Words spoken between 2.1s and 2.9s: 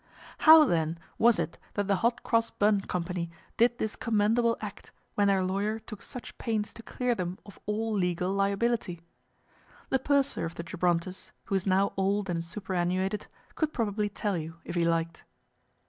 Cross Bun